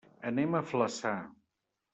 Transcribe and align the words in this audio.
Anem 0.29 0.55
a 0.59 0.61
Flaçà. 0.71 1.13